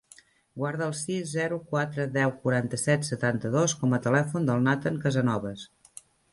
Guarda 0.61 0.87
el 0.91 0.95
sis, 0.99 1.33
zero, 1.33 1.59
quatre, 1.73 2.07
deu, 2.15 2.33
quaranta-set, 2.47 3.07
setanta-dos 3.11 3.79
com 3.85 3.97
a 3.99 4.03
telèfon 4.09 4.51
del 4.51 4.67
Nathan 4.71 5.01
Casanovas. 5.07 5.71